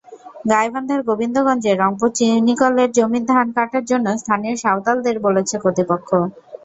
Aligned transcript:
গাইবান্ধার 0.51 1.01
গোবিন্দগঞ্জে 1.07 1.71
রংপুর 1.73 2.09
চিনিকলের 2.17 2.89
জমির 2.97 3.23
ধান 3.31 3.47
কাটার 3.55 3.83
জন্য 3.91 4.07
স্থানীয় 4.21 4.55
সাঁওতালদের 4.63 5.15
বলেছে 5.25 5.55
কর্তৃপক্ষ। 5.63 6.09